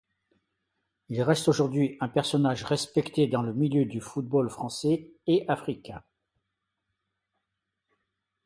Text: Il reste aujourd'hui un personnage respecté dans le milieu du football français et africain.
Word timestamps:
Il 1.09 1.21
reste 1.21 1.47
aujourd'hui 1.47 1.97
un 1.99 2.07
personnage 2.09 2.63
respecté 2.63 3.27
dans 3.27 3.43
le 3.43 3.53
milieu 3.53 3.85
du 3.85 4.01
football 4.01 4.49
français 4.49 5.11
et 5.27 5.45
africain. 5.47 6.01